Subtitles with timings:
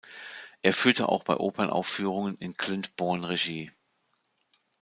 [0.63, 3.69] Er führte auch bei Opernaufführungen in Glyndebourne Regie.